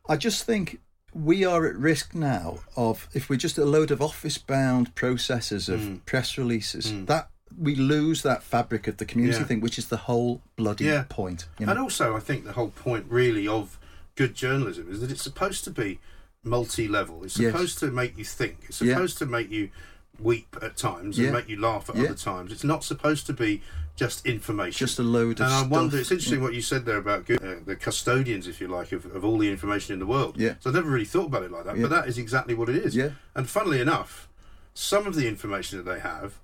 [0.08, 0.80] I just think
[1.14, 5.68] we are at risk now of if we're just a load of office bound processes
[5.68, 6.06] of Mm.
[6.06, 9.46] press releases, that we lose that fabric of the community Yeah.
[9.46, 11.04] thing, which is the whole bloody Yeah.
[11.10, 11.48] point.
[11.60, 11.72] You know?
[11.74, 13.78] And also, I think the whole point really of
[14.16, 16.00] good journalism is that it's supposed to be
[16.44, 17.24] multi-level.
[17.24, 17.52] It's Yes.
[17.52, 18.58] supposed to make you think.
[18.70, 18.94] It's Yeah.
[18.96, 19.70] supposed to make you
[20.20, 21.26] weep at times Yeah.
[21.26, 22.06] and make you laugh at Yeah.
[22.06, 22.52] other times.
[22.52, 23.62] It's not supposed to be
[23.96, 24.86] just information.
[24.88, 25.70] Just a load of and I stuff.
[25.70, 29.06] wonder, it's interesting what you said there about uh, the custodians, if you like, of,
[29.06, 30.36] of all the information in the world.
[30.40, 30.56] Yeah.
[30.60, 31.84] So I've never really thought about it like that, Yeah.
[31.84, 32.96] but that is exactly what it is.
[32.96, 33.12] Yeah.
[33.36, 34.28] And funnily enough,
[34.74, 36.40] some of the information that they have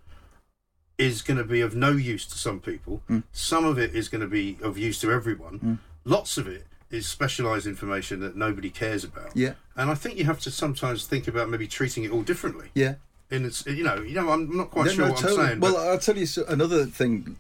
[0.98, 3.04] is going to be of no use to some people.
[3.10, 3.24] Mm.
[3.32, 5.80] Some of it is going to be of use to everyone.
[6.06, 9.32] Lots of it is specialised information that nobody cares about.
[9.36, 9.54] Yeah.
[9.76, 12.68] And I think you have to sometimes think about maybe treating it all differently.
[12.74, 12.96] Yeah.
[13.30, 15.42] And it's you know you know I'm not quite No, sure no, what totally.
[15.42, 15.60] I'm saying.
[15.60, 17.36] Well, I'll tell you another thing,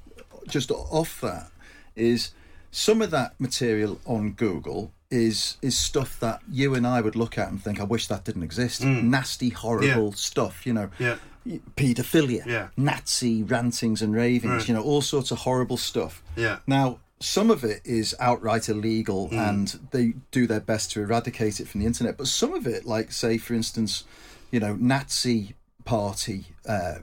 [0.47, 1.49] just off that,
[1.95, 2.31] is
[2.71, 7.37] some of that material on Google is is stuff that you and I would look
[7.37, 8.83] at and think, I wish that didn't exist.
[8.83, 10.87] Nasty, horrible stuff, you know.
[10.99, 11.17] Mm.
[11.45, 12.67] yeah, Paedophilia, Yeah.
[12.75, 14.67] Nazi rantings and ravings, Right.
[14.67, 16.21] you know, all sorts of horrible stuff.
[16.35, 19.49] yeah, Now, some of it is outright illegal Mm.
[19.49, 22.17] and they do their best to eradicate it from the internet.
[22.17, 24.03] But some of it, like, say, for instance,
[24.51, 25.55] you know, Nazi
[25.87, 26.95] party uh,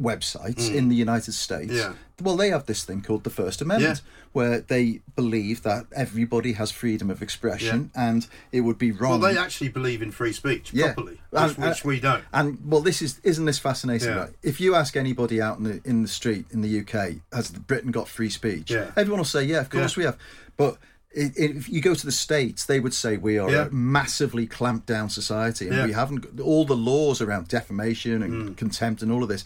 [0.00, 1.72] websites in the United States.
[1.72, 1.76] Mm.
[1.76, 1.92] Yeah.
[2.22, 4.10] Well, they have this thing called the First Amendment, Yeah.
[4.32, 9.20] where they believe that everybody has freedom of expression, and it would be wrong.
[9.20, 10.92] Well, they actually believe in free speech Yeah.
[10.94, 12.24] properly, And- which, which we don't.
[12.32, 14.08] And well, this is isn't this fascinating?
[14.08, 14.14] Yeah.
[14.16, 14.30] Right?
[14.42, 17.90] If you ask anybody out in the in the street in the UK, has Britain
[17.90, 18.70] got free speech?
[18.70, 18.90] Yeah.
[18.96, 20.00] Everyone will say, yeah, of course Yeah.
[20.00, 20.16] we have.
[20.56, 20.78] But
[21.16, 23.66] if you go to the states, they would say we are Yeah.
[23.66, 25.82] a massively clamped down society, and Yeah.
[25.84, 25.86] Mm.
[25.86, 29.44] we haven't got- all the laws around defamation and contempt and all of this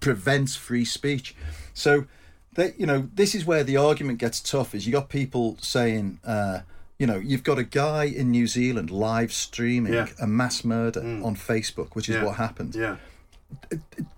[0.00, 1.34] prevents free speech.
[1.74, 2.06] So
[2.54, 4.74] that you know, this is where the argument gets tough.
[4.74, 6.18] Is you got people saying.
[6.24, 6.60] Uh,
[6.98, 10.06] you know, you've got a guy in New Zealand live streaming Yeah.
[10.18, 12.96] a mass murder on Facebook, which is what happened Yeah.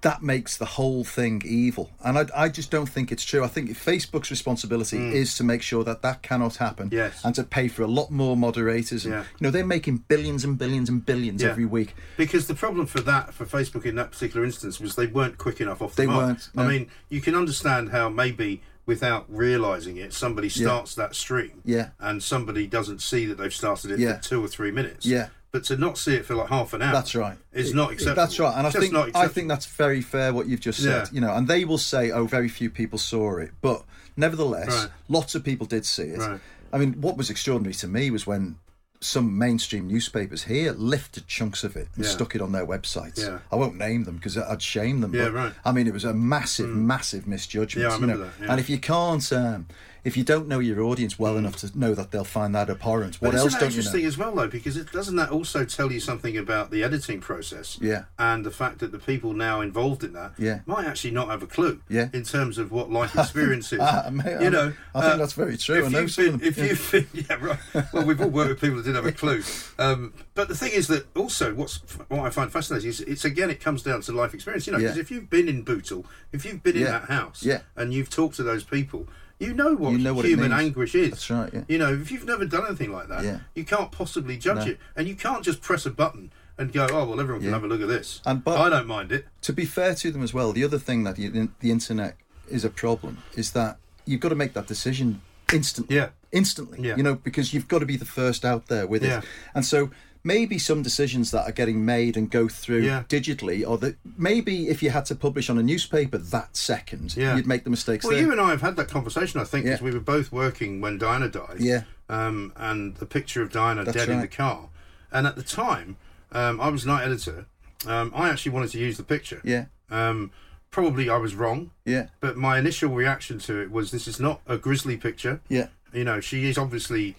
[0.03, 1.91] That makes the whole thing evil.
[2.05, 3.43] And I, I just don't think it's true.
[3.45, 6.93] I think Facebook's responsibility is to make sure that that cannot happen Mm.
[6.93, 7.21] Yes.
[7.25, 9.05] and to pay for a lot more moderators.
[9.05, 9.21] And, Yeah.
[9.23, 11.51] You know, they're making billions and billions and billions Yeah.
[11.51, 11.95] every week.
[12.17, 15.61] Because the problem for that, for Facebook in that particular instance, was they weren't quick
[15.61, 16.27] enough off the They mark.
[16.27, 21.61] weren't, I mean, you can understand how maybe without realizing it, somebody starts that stream,
[21.65, 21.91] Yeah.
[22.01, 24.17] and somebody doesn't see that they've started it Yeah.
[24.17, 25.29] for two or three minutes, Yeah.
[25.51, 27.39] But to not see it for like half an hour, That's right.
[27.53, 28.17] is It- not acceptable.
[28.17, 28.55] That's right.
[28.59, 31.07] And I think I think that's very fair what you've just said.
[31.07, 31.13] Yeah.
[31.13, 33.83] You know, and they will say, "Oh, very few people saw it," but
[34.17, 34.89] nevertheless, Right.
[35.09, 36.19] lots of people did see it.
[36.19, 36.41] Right.
[36.73, 38.57] I mean, what was extraordinary to me was when
[39.01, 42.11] some mainstream newspapers here lifted chunks of it and Yeah.
[42.11, 43.19] stuck it on their websites.
[43.19, 43.39] Yeah.
[43.51, 45.15] I won't name them because I'd shame them.
[45.15, 45.53] Yeah, but, right.
[45.53, 45.57] Mm.
[45.65, 47.85] I mean, it was a massive, massive misjudgment.
[47.89, 48.13] Yeah, I you know.
[48.15, 48.51] remember that, yeah.
[48.51, 49.67] And if you can't, um,
[50.05, 53.17] if you don't know your audience well enough to know that they'll find that abhorrent,
[53.17, 54.09] what else don't you interesting know?
[54.09, 54.49] as well, though?
[54.49, 57.79] Because it doesn't that also tell you something about the editing process?
[57.81, 58.05] Yeah.
[58.19, 60.61] And the fact that the people now involved in that Yeah.
[60.67, 61.81] might actually not have a clue.
[61.89, 62.09] Yeah.
[62.13, 63.81] In terms of what life experience is.
[63.83, 65.79] Ah, mate, you know, I think uh, that's very true.
[65.81, 67.87] If I know you've been, if you've been, yeah, right.
[67.93, 69.43] Well, we've all worked with people that didn't have a clue.
[69.81, 71.77] Um, but the thing is that also, what's
[72.09, 74.67] what I find fascinating is it's again it comes down to life experience.
[74.67, 75.03] You know, because Yeah.
[75.03, 77.61] if you've been in Bootle, if you've been in that house, Yeah.
[77.77, 79.07] and you've talked to those people.
[79.39, 81.11] You know what You know what human anguish is.
[81.11, 81.63] That's right, yeah.
[81.69, 83.39] You know, if you've never done anything like that, Yeah.
[83.55, 84.73] you can't possibly judge No.
[84.73, 87.55] it, and you can't just press a button and go, "Oh well, everyone can Yeah.
[87.55, 89.27] have a look at this." And but- I don't mind it.
[89.43, 92.17] to be fair to them as well, the other thing that the, the internet
[92.51, 95.21] is a problem is that you've got to make that decision
[95.53, 95.95] instantly.
[95.97, 96.09] Yeah.
[96.33, 96.81] Instantly.
[96.83, 96.97] Yeah.
[96.97, 99.19] You know, because you've got to be the first out there with Yeah.
[99.19, 99.25] it.
[99.55, 99.91] And so
[100.29, 103.03] maybe some decisions that are getting made and go through Yeah.
[103.09, 103.97] digitally, or that
[104.31, 107.35] maybe if you had to publish on a newspaper that second, Yeah.
[107.37, 108.23] you'd make the mistakes Well, there.
[108.23, 109.85] you and I have had that conversation, I think, because Yeah.
[109.87, 111.57] we were both working when Diana died.
[111.61, 111.83] Yeah.
[112.11, 114.69] Um, and the picture of Diana That's dead in the car.
[115.11, 115.97] And at the time,
[116.33, 117.47] um, I was night editor.
[117.87, 119.41] Um, I actually wanted to use the picture.
[119.45, 119.65] yeah.
[119.91, 120.31] Um,
[120.71, 122.09] probably I was wrong, Yeah.
[122.21, 125.41] but my initial reaction to it was this is not a grisly picture.
[125.49, 125.69] Yeah.
[125.95, 127.17] You know, she is obviously.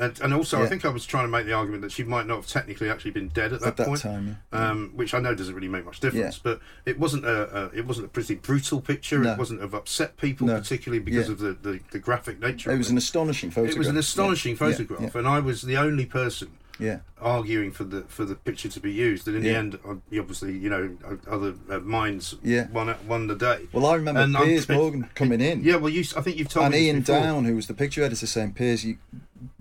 [0.00, 2.26] And, and also, I think I was trying to make the argument that she might
[2.26, 4.70] not have technically actually been dead at that, At that point, time, yeah.
[4.70, 6.36] um, which I know doesn't really make much difference.
[6.36, 6.40] Yeah.
[6.42, 9.18] But it wasn't a, a it wasn't a pretty brutal picture.
[9.18, 9.32] No.
[9.32, 10.58] It wasn't of upset people, No.
[10.58, 11.32] particularly because Yeah.
[11.32, 12.70] of the, the, the graphic nature.
[12.72, 13.76] It was an astonishing photograph.
[13.76, 14.66] it was an astonishing Yeah.
[14.68, 14.72] Yeah.
[14.72, 17.00] photograph, and I was the only person Yeah.
[17.20, 19.28] arguing for the for the picture to be used.
[19.28, 19.78] And in the end,
[20.18, 20.96] obviously, you know,
[21.28, 22.68] other uh, minds Yeah.
[22.70, 23.66] won won the day.
[23.72, 25.62] Well, I remember And I'm- Morgan coming in.
[25.62, 27.20] Yeah, well, you I think you've told and me this Ian before.
[27.20, 28.96] Down, who was the picture editor, saying, "Piers, you,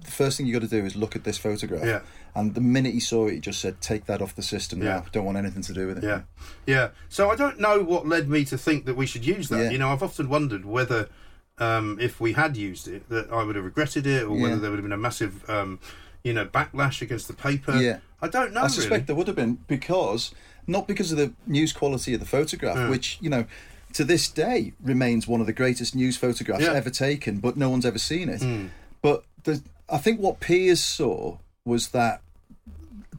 [0.03, 2.01] the first thing you got to do is look at this photograph." Yeah.
[2.35, 4.95] And the minute he saw it, he just said, "Take that off the system Yeah.
[4.95, 5.05] now.
[5.11, 6.21] Don't want anything to do with it." Yeah,
[6.65, 6.89] yeah.
[7.09, 9.63] So I don't know what led me to think that we should use that.
[9.65, 9.69] Yeah.
[9.71, 11.09] You know, I've often wondered whether,
[11.57, 14.43] um, if we had used it, that I would have regretted it, or Yeah.
[14.43, 15.79] whether there would have been a massive, um,
[16.23, 17.75] you know, backlash against the paper.
[17.77, 17.99] Yeah.
[18.21, 18.61] I don't know.
[18.63, 19.03] I suspect really.
[19.05, 20.31] there would have been because
[20.67, 22.89] not because of the news quality of the photograph, Yeah.
[22.89, 23.45] which you know.
[23.93, 26.73] To this day, remains one of the greatest news photographs Yeah.
[26.73, 28.39] ever taken, but no one's ever seen it.
[28.41, 28.69] Mm.
[29.01, 32.21] But the, I think what Piers saw was that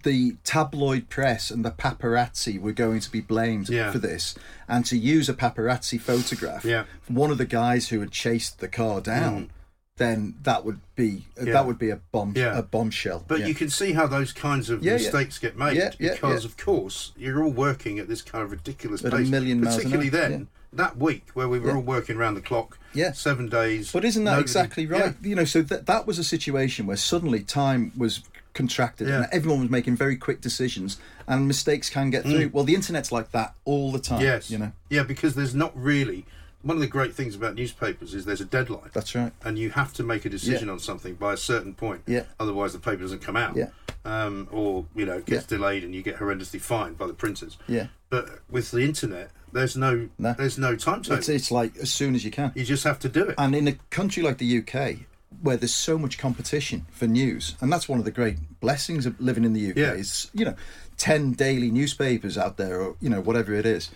[0.03, 3.93] the tabloid press and the paparazzi were going to be blamed Yeah.
[3.93, 4.35] for this,
[4.67, 6.85] and to use a paparazzi photograph, Yeah.
[7.07, 9.51] one of the guys who had chased the car down,
[9.99, 11.47] then that would be Mm.
[11.49, 11.53] Yeah.
[11.53, 12.57] that would be a bomb Yeah.
[12.59, 13.25] a bombshell.
[13.29, 17.43] But you can see how those kinds of mistakes get made because, of course, you're
[17.45, 19.29] all working at this kind of ridiculous At pace.
[19.29, 21.75] million miles an particularly then, that week where we were Yeah.
[21.77, 23.13] all working around the clock, Yeah.
[23.13, 23.91] seven days.
[23.93, 25.15] But isn't that nobody- exactly right?
[25.23, 28.21] You know, so that that was a situation where suddenly time was
[28.55, 29.17] contracted Yeah.
[29.23, 32.51] and everyone was making very quick decisions and mistakes can get through.
[32.53, 34.21] Well, the internet's like that all the time.
[34.21, 34.25] Mm.
[34.25, 34.51] Yes.
[34.51, 36.27] You know, Yeah, because there's not really.
[36.63, 38.91] One of the great things about newspapers is there's a deadline.
[38.93, 39.33] that's right.
[39.45, 42.03] and you have to make a decision on something by a certain point.
[42.07, 42.25] Yeah.
[42.39, 43.57] Otherwise, the paper doesn't come out.
[43.57, 43.69] Yeah.
[44.05, 45.57] Um, or you know, it gets Yeah.
[45.59, 47.57] delayed and you get horrendously fined by the printers.
[47.67, 47.87] Yeah.
[48.11, 51.19] But with the internet, there's no, there's no timetable.
[51.19, 52.53] It's, it's like as soon as you can.
[52.55, 53.35] you just have to do it.
[53.39, 55.07] And in a country like the UK,
[55.43, 59.19] where there's so much competition for news, and that's one of the great blessings of
[59.21, 59.77] living in the UK.
[59.77, 59.93] Yeah.
[59.93, 60.55] Is you know,
[60.97, 63.91] ten daily newspapers out there, or you know, whatever it is.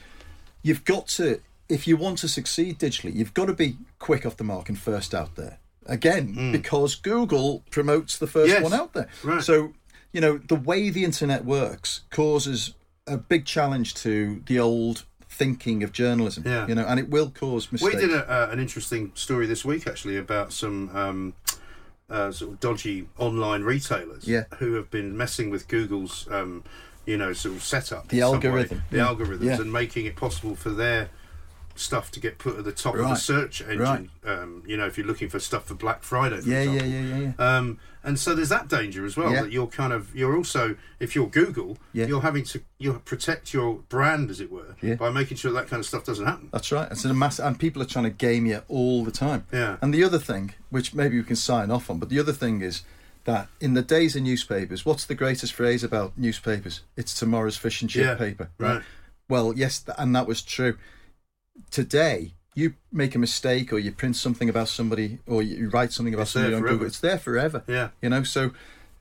[0.62, 4.36] You've got to, if you want to succeed digitally, you've got to be quick off
[4.38, 5.58] the mark and first out there.
[5.86, 8.54] Again, because Google promotes the first Mm.
[8.54, 8.62] Yes.
[8.62, 9.08] one out there.
[9.22, 9.42] Right.
[9.42, 9.74] So,
[10.12, 12.72] you know, the way the internet works causes
[13.06, 16.44] a big challenge to the old thinking of journalism.
[16.46, 16.66] Yeah.
[16.66, 17.94] You know, and it will cause mistakes.
[17.94, 21.34] We did a, uh, an interesting story this week actually about some um,
[22.08, 24.44] uh, sort of dodgy online retailers Yeah.
[24.58, 26.62] who have been messing with Google's, um,
[27.06, 28.08] you know, sort of setup.
[28.08, 28.34] The some way.
[28.34, 29.06] algorithm, the yeah.
[29.06, 31.10] algorithms, and making it possible for their
[31.76, 33.78] stuff to get put at the top of the search engine.
[33.78, 34.08] Right.
[34.24, 36.88] Um, you know, if you're looking for stuff for Black Friday, for yeah, yeah, example.
[36.88, 37.56] yeah, yeah, yeah.
[37.56, 39.42] Um, and so there's that danger as well Yeah.
[39.42, 42.06] that you're kind of you're also if you're Google Yeah.
[42.06, 44.94] you're having to you protect your brand as it were Yeah.
[44.96, 46.48] by making sure that kind of stuff doesn't happen.
[46.52, 46.90] That's right.
[46.90, 49.46] It's a mass, and people are trying to game you all the time.
[49.52, 49.76] Yeah.
[49.80, 52.60] And the other thing, which maybe we can sign off on, but the other thing
[52.60, 52.82] is
[53.24, 56.82] that in the days of newspapers, what's the greatest phrase about newspapers?
[56.94, 58.50] It's tomorrow's fish and chip Yeah, paper.
[58.58, 58.82] right.
[59.30, 60.76] Well, yes, and that was true.
[61.70, 66.14] Today, you make a mistake or you print something about somebody or you write something
[66.14, 66.62] about It's somebody on.
[66.62, 66.86] Google.
[66.86, 67.64] It's there forever.
[67.66, 67.90] Yeah.
[68.00, 68.52] You know, so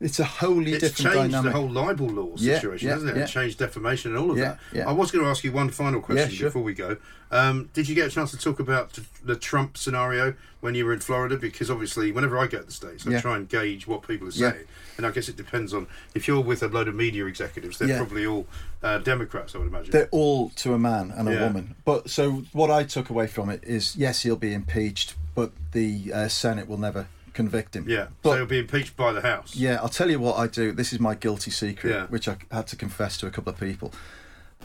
[0.04, 1.52] it's a wholly It's different changed dynamic.
[1.54, 3.18] the whole libel law situation, yeah, hasn't it?
[3.18, 3.24] yeah.
[3.24, 4.88] It changed defamation and all of Yeah, that.
[4.88, 6.50] I was going to ask you one final question sure.
[6.50, 6.98] before we go.
[7.32, 10.94] Um, did you get a chance to talk about the Trump scenario when you were
[10.94, 11.36] in Florida?
[11.38, 14.32] Because obviously, whenever I go to the States, I try and gauge what people are
[14.32, 14.66] saying.
[14.98, 17.98] And I guess it depends on if you're with a load of media executives, they're
[17.98, 18.46] probably all
[18.84, 19.92] uh, Democrats, I would imagine.
[19.92, 21.76] They're all to a man and a woman.
[21.86, 26.12] But so what I took away from it is yes, he'll be impeached, but the
[26.14, 27.86] uh, Senate will never convict him.
[27.88, 28.08] yeah.
[28.22, 29.56] But so he'll be impeached by the House.
[29.56, 30.72] yeah, I'll tell you what I do.
[30.72, 32.06] This is my guilty secret, Yeah.
[32.08, 33.92] which I had to confess to a couple of people.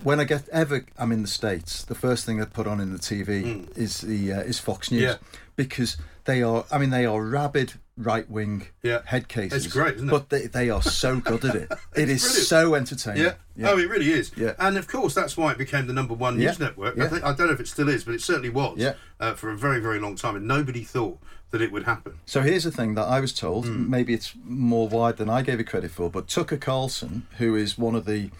[0.04, 2.92] When I get ever I'm in the states, the first thing I put on in
[2.92, 5.02] the TV is the uh, is Fox News.
[5.02, 5.16] Yeah.
[5.57, 6.64] because they are.
[6.70, 9.00] I mean, they are rabid right wing Yeah.
[9.04, 9.66] head cases.
[9.66, 10.11] It's great, isn't it?
[10.11, 11.68] But they, they are so good at it.
[11.96, 12.46] It is brilliant.
[12.46, 13.32] so entertaining.
[13.56, 13.70] Yeah.
[13.70, 14.30] Oh, it really is.
[14.37, 14.52] Yeah.
[14.58, 16.48] And of course, that's why it became the number one Yeah.
[16.50, 16.96] news network.
[16.96, 17.08] I, Yeah.
[17.08, 18.94] think, I don't know if it still is, but it certainly was Yeah.
[19.20, 20.37] uh, for a very, very long time.
[20.37, 21.18] And nobody thought
[21.50, 22.14] that it would happen.
[22.26, 23.66] So here's the thing that I was told.
[23.66, 23.90] Hmm.
[23.90, 27.76] Maybe it's more wide than I gave it credit for, but Tucker Carlson, who is
[27.78, 28.30] one of the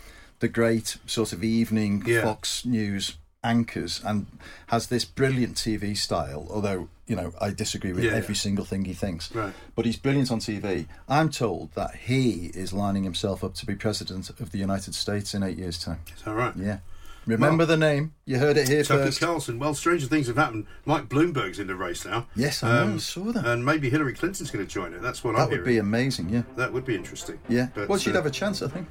[0.41, 2.23] the great sort of evening Yeah.
[2.23, 4.27] Fox News anchors and
[4.69, 6.47] has this brilliant TV style.
[6.49, 8.41] Although you know I disagree with Yeah, every yeah.
[8.41, 9.53] single thing he thinks, Right.
[9.75, 10.87] but he's brilliant on TV.
[11.09, 15.35] I'm told that he is lining himself up to be president of the United States
[15.35, 16.01] in eight years' time.
[16.17, 16.55] Is that right?
[16.57, 16.79] Yeah.
[17.27, 18.15] Remember the name.
[18.25, 19.21] You heard it here Tucker first.
[19.21, 19.59] Carlson.
[19.59, 20.67] Well, stranger things have happened.
[20.87, 22.27] Mike Bloomberg's in the race now.
[22.35, 22.95] Yes, I know.
[22.95, 23.45] I saw that.
[23.45, 25.03] And maybe Hillary Clinton's going to join it.
[25.03, 25.75] That's what that I'm That would hearing.
[25.75, 26.31] be amazing.
[26.31, 26.43] Yeah.
[26.57, 27.39] That would be interesting.
[27.47, 27.69] Yeah.
[27.75, 28.89] But, well, she'd uh, have a chance, I think.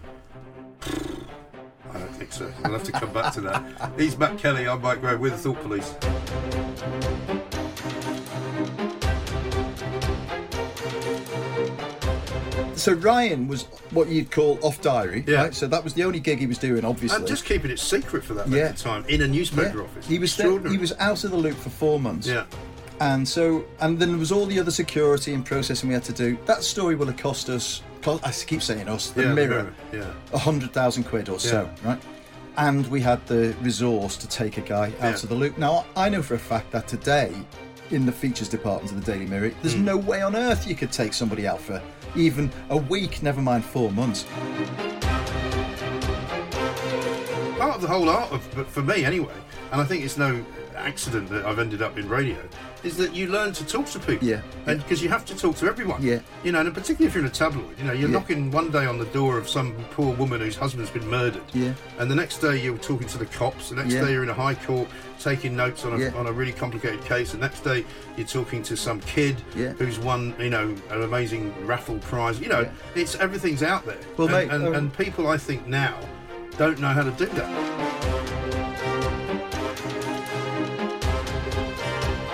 [1.91, 2.51] I don't think so.
[2.63, 3.91] We'll have to come back to that.
[3.97, 4.67] He's Matt Kelly.
[4.67, 5.95] I'm Mike Graham with the Thought Police.
[12.77, 15.43] So Ryan was what you'd call off diary, Yeah.
[15.43, 15.55] right?
[15.55, 17.17] So that was the only gig he was doing, obviously.
[17.17, 18.69] And just keeping it secret for that length Yeah.
[18.69, 19.83] of time in a newspaper Yeah.
[19.83, 20.05] office.
[20.07, 22.27] He was there, he was out of the loop for four months.
[22.27, 22.43] Yeah.
[22.99, 26.13] And so, and then there was all the other security and processing we had to
[26.13, 26.37] do.
[26.45, 27.81] That story will have cost us.
[28.07, 29.09] I keep saying us.
[29.09, 30.05] The yeah, Mirror, Yeah.
[30.31, 31.99] a hundred thousand quid or so, right?
[32.55, 35.09] And we had the resource to take a guy out Yeah.
[35.09, 35.57] of the loop.
[35.57, 37.31] Now I know for a fact that today,
[37.91, 39.83] in the features department of the Daily Mirror, there's Hmm.
[39.85, 41.81] no way on earth you could take somebody out for
[42.17, 44.25] even a week, never mind four months.
[47.57, 49.33] part of the whole art of, for me anyway,
[49.71, 50.43] and I think it's no
[50.75, 52.37] accident that I've ended up in radio,
[52.87, 54.25] is that you learn to talk to people.
[54.27, 54.41] Yeah.
[54.65, 56.01] And because you have to talk to everyone.
[56.01, 56.19] Yeah.
[56.43, 58.17] You know, and particularly if you're in a tabloid, you know, you're Yeah.
[58.17, 61.41] knocking one day on the door of some poor woman whose husband's been murdered.
[61.53, 61.73] Yeah.
[61.99, 63.69] And the next day you're talking to the cops.
[63.69, 64.05] The next Yeah.
[64.05, 64.87] day you're in a high court
[65.19, 66.11] taking notes on a, Yeah.
[66.15, 67.31] on a really complicated case.
[67.33, 67.83] The next day
[68.15, 69.73] you're talking to some kid Yeah.
[69.77, 72.39] who's won, you know, an amazing raffle prize.
[72.39, 73.97] You know, it's everything's out there.
[74.15, 75.95] Well, and, mate, and, um, and people I think now
[76.57, 77.96] don't know how to do that.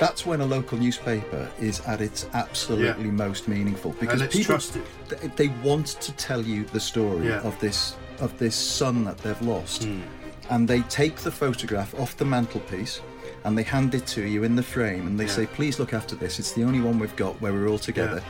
[0.04, 3.12] That's when a local newspaper is at its absolutely Yeah.
[3.26, 4.84] most meaningful because people trusted.
[5.08, 7.40] th- they want to tell you the story Yeah.
[7.50, 10.02] of this of this son that they've lost, Hmm.
[10.50, 13.00] and they take the photograph off the mantelpiece
[13.46, 15.38] and they hand it to you in the frame and they Yeah.
[15.40, 16.38] say, "Please look after this.
[16.38, 18.22] It's the only one we've got where we're all together."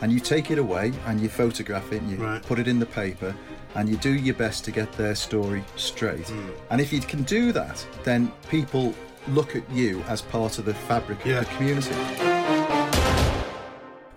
[0.00, 2.42] And you take it away and you photograph it and you Right.
[2.42, 3.34] put it in the paper
[3.74, 6.28] and you do your best to get their story straight.
[6.28, 6.50] Hmm.
[6.70, 8.94] And if you can do that, then people
[9.28, 11.40] look at you as part of the fabric Yeah.
[11.40, 11.94] of the community.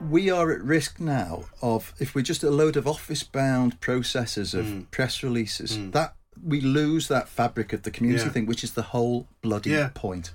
[0.10, 4.54] We are at risk now of if we're just a load of office bound processors
[4.58, 4.82] of Hmm.
[4.92, 8.32] press releases, that we lose that fabric of the community Yeah.
[8.32, 9.90] thing, which is the whole bloody Yeah.
[9.94, 10.32] point.